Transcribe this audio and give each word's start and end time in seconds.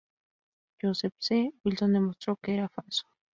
Joseph 0.81 1.13
C. 1.19 1.53
Wilson 1.63 1.93
demostró 1.93 2.35
que 2.37 2.55
era 2.55 2.67
falso. 2.69 3.03